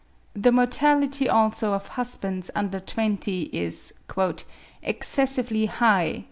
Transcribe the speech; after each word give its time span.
The 0.33 0.51
mortality, 0.51 1.29
also, 1.29 1.73
of 1.75 1.89
husbands 1.89 2.49
under 2.55 2.79
twenty 2.79 3.43
is 3.53 3.93
"excessively 4.81 5.67
high" 5.67 6.05
(22. 6.09 6.19